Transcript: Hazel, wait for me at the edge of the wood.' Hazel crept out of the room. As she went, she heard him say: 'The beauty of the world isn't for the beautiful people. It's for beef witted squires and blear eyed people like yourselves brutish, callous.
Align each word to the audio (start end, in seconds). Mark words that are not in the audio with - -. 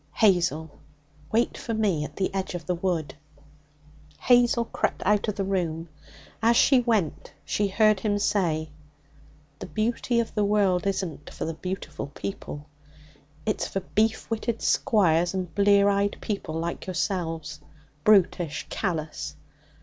Hazel, 0.13 0.71
wait 1.31 1.59
for 1.59 1.75
me 1.75 2.03
at 2.03 2.15
the 2.15 2.33
edge 2.33 2.55
of 2.55 2.65
the 2.65 2.73
wood.' 2.73 3.13
Hazel 4.21 4.65
crept 4.65 5.03
out 5.05 5.27
of 5.27 5.35
the 5.35 5.43
room. 5.43 5.89
As 6.41 6.57
she 6.57 6.79
went, 6.79 7.31
she 7.45 7.67
heard 7.67 7.99
him 7.99 8.17
say: 8.17 8.71
'The 9.59 9.67
beauty 9.67 10.19
of 10.19 10.33
the 10.33 10.43
world 10.43 10.87
isn't 10.87 11.29
for 11.29 11.45
the 11.45 11.53
beautiful 11.53 12.07
people. 12.07 12.65
It's 13.45 13.67
for 13.67 13.81
beef 13.81 14.27
witted 14.27 14.63
squires 14.63 15.35
and 15.35 15.53
blear 15.53 15.87
eyed 15.87 16.17
people 16.19 16.55
like 16.55 16.87
yourselves 16.87 17.59
brutish, 18.03 18.65
callous. 18.71 19.35